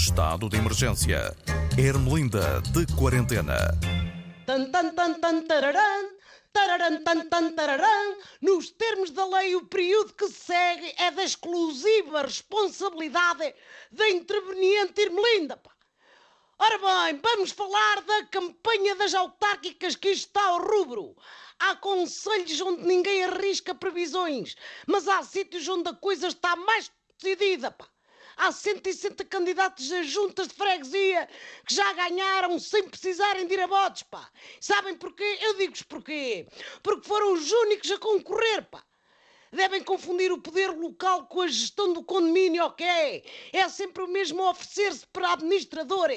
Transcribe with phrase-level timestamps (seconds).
[0.00, 1.36] Estado de emergência.
[1.76, 3.58] Ermelinda de quarentena.
[4.46, 8.16] Tan, tan, tan, tan, tan, tan.
[8.40, 13.54] Nos termos da lei, o período que se segue é da exclusiva responsabilidade
[13.92, 15.58] da interveniente Irmelinda.
[15.58, 15.70] Pá.
[16.58, 21.14] Ora bem, vamos falar da campanha das autárquicas que está ao rubro.
[21.58, 24.56] Há conselhos onde ninguém arrisca previsões,
[24.86, 27.70] mas há sítios onde a coisa está mais decidida.
[27.70, 27.86] Pá.
[28.42, 31.28] Há 160 candidatos a juntas de freguesia
[31.66, 34.30] que já ganharam sem precisarem de ir a votos, pá.
[34.58, 35.38] Sabem porquê?
[35.42, 36.46] Eu digo-vos porquê.
[36.82, 38.82] Porque foram os únicos a concorrer, pá.
[39.52, 43.22] Devem confundir o poder local com a gestão do condomínio, ok?
[43.52, 46.08] É sempre o mesmo a oferecer-se para administrador.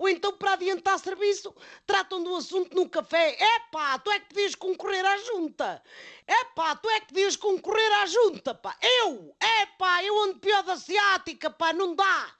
[0.00, 1.54] Ou então, para adiantar serviço,
[1.86, 3.36] tratam do assunto num café.
[3.38, 5.82] Epá, tu é que podias concorrer à junta.
[6.26, 8.74] Epá, tu é que podias concorrer à junta, pá.
[8.80, 12.34] Eu, epá, eu ando pior da ciática, pá, não dá.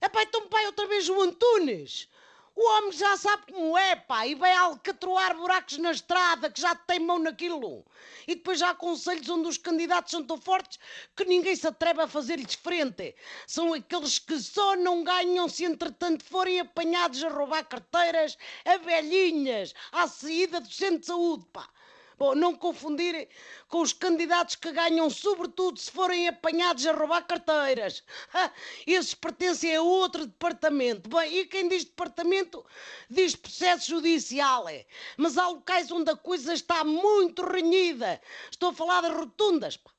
[0.00, 2.08] Epá, então pai outra vez o Antunes.
[2.54, 6.74] O homem já sabe como é, pá, e vai alcatroar buracos na estrada, que já
[6.74, 7.84] tem mão naquilo.
[8.26, 10.78] E depois já há conselhos onde os candidatos são tão fortes
[11.16, 13.14] que ninguém se atreve a fazer-lhes frente.
[13.46, 19.72] São aqueles que só não ganham se entretanto forem apanhados a roubar carteiras a velhinhas,
[19.92, 21.68] à saída do centro de saúde, pá.
[22.20, 23.30] Bom, não confundir
[23.66, 28.04] com os candidatos que ganham, sobretudo se forem apanhados a roubar carteiras.
[28.86, 31.08] Esses pertencem a outro departamento.
[31.08, 32.62] Bem, e quem diz departamento
[33.08, 34.68] diz processo judicial.
[34.68, 34.84] É.
[35.16, 38.20] Mas há locais onde a coisa está muito renhida.
[38.50, 39.78] Estou a falar das rotundas.
[39.78, 39.90] Pá.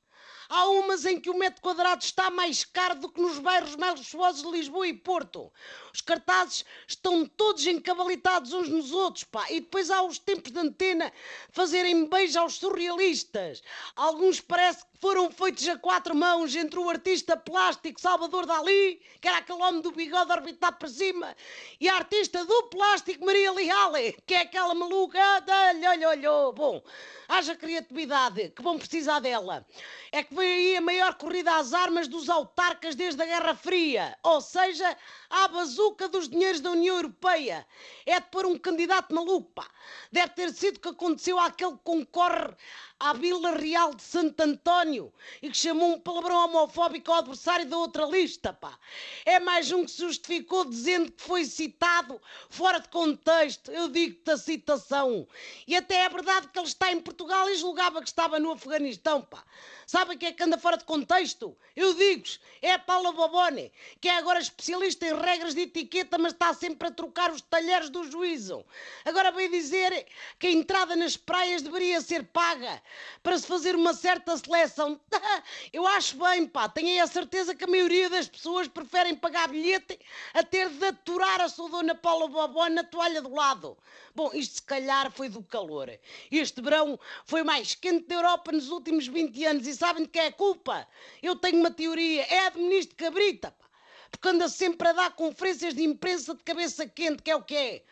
[0.54, 3.98] Há umas em que o metro quadrado está mais caro do que nos bairros mais
[3.98, 5.50] luxuosos de Lisboa e Porto.
[5.94, 9.50] Os cartazes estão todos encavalitados uns nos outros, pá.
[9.50, 11.10] E depois há os tempos de antena
[11.52, 13.62] fazerem beijo aos surrealistas.
[13.96, 19.28] Alguns parece que foram feitos a quatro mãos entre o artista plástico Salvador Dali, que
[19.28, 21.34] era aquele homem do bigode orbitado para cima,
[21.80, 26.52] e a artista do plástico Maria Leale, que é aquela maluca da olho, olho.
[26.52, 26.82] Bom,
[27.26, 29.66] haja criatividade, que vão precisar dela.
[30.12, 34.18] É que vem aí a maior corrida às armas dos autarcas desde a Guerra Fria,
[34.24, 34.96] ou seja,
[35.30, 37.64] à bazuca dos dinheiros da União Europeia.
[38.04, 39.64] É de pôr um candidato maluco.
[40.10, 42.56] Deve ter sido o que aconteceu àquele que concorre
[43.02, 47.76] à Vila Real de Santo António e que chamou um palavrão homofóbico ao adversário da
[47.76, 48.78] outra lista, pá.
[49.26, 53.72] É mais um que se justificou dizendo que foi citado fora de contexto.
[53.72, 55.26] Eu digo-te a citação.
[55.66, 59.20] E até é verdade que ele está em Portugal e julgava que estava no Afeganistão,
[59.20, 59.42] pá.
[59.84, 61.56] Sabem quem é que anda fora de contexto?
[61.74, 66.32] Eu digo-vos, é a Paula Bobone, que é agora especialista em regras de etiqueta, mas
[66.32, 68.64] está sempre a trocar os talheres do juízo.
[69.04, 70.06] Agora veio dizer
[70.38, 72.80] que a entrada nas praias deveria ser paga
[73.22, 75.00] para se fazer uma certa seleção.
[75.72, 79.98] Eu acho bem, pá, tenho a certeza que a maioria das pessoas preferem pagar bilhete
[80.34, 83.76] a ter de aturar a sua dona Paula Bobone na toalha do lado.
[84.14, 85.90] Bom, isto se calhar foi do calor.
[86.30, 90.18] Este verão foi mais quente da Europa nos últimos 20 anos e sabem de que
[90.18, 90.86] é a culpa?
[91.22, 93.66] Eu tenho uma teoria, é a do ministro Cabrita, pá,
[94.10, 97.56] porque anda sempre a dar conferências de imprensa de cabeça quente, que é o que
[97.56, 97.84] é.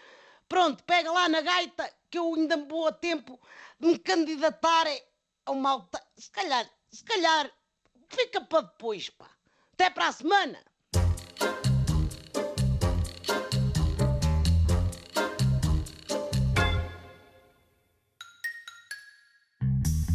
[0.48, 3.40] Pronto, pega lá na gaita, que eu ainda vou a tempo
[3.78, 4.86] de me candidatar
[5.46, 6.02] a uma alta...
[6.16, 7.50] Se calhar, se calhar,
[8.08, 9.30] fica para depois, pá.
[9.72, 10.58] Até para a semana.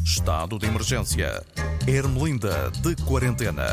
[0.06, 1.46] Estado de emergência.
[1.88, 3.66] Ermelinda de quarentena.